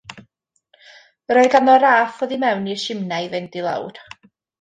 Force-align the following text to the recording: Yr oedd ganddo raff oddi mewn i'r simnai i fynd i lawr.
Yr 1.33 1.39
oedd 1.41 1.51
ganddo 1.55 1.75
raff 1.83 2.23
oddi 2.27 2.39
mewn 2.45 2.65
i'r 2.73 2.81
simnai 2.85 3.21
i 3.27 3.29
fynd 3.35 3.59
i 3.61 3.67
lawr. 3.67 4.01